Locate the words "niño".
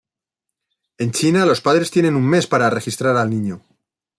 3.29-3.61